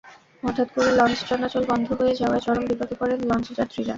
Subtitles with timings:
[0.43, 3.89] হঠাত্ করে লঞ্চ চলাচল বন্ধ হয়ে যাওয়ায় চরম বিপাকে পড়েন লঞ্চ যাত্রীরা।